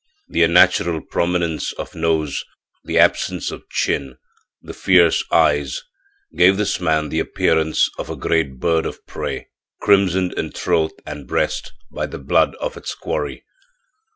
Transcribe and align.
The 0.29 0.41
unnatural 0.41 0.99
prominence 0.99 1.73
of 1.73 1.93
nose, 1.93 2.43
the 2.83 2.97
absence 2.97 3.51
of 3.51 3.69
chin, 3.69 4.17
the 4.59 4.73
fierce 4.73 5.23
eyes, 5.31 5.83
gave 6.35 6.57
this 6.57 6.79
man 6.79 7.09
the 7.09 7.19
appearance 7.19 7.87
of 7.99 8.09
a 8.09 8.15
great 8.15 8.57
bird 8.59 8.87
of 8.87 9.05
prey 9.05 9.49
crimsoned 9.79 10.33
in 10.33 10.53
throat 10.53 10.93
and 11.05 11.27
breast 11.27 11.73
by 11.91 12.07
the 12.07 12.17
blood 12.17 12.55
of 12.55 12.77
its 12.77 12.95
quarry. 12.95 13.43